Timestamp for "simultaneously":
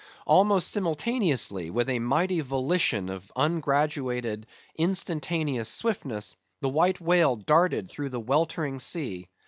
0.71-1.69